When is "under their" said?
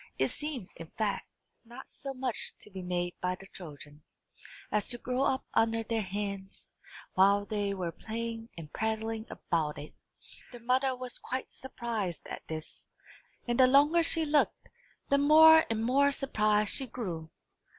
5.53-6.01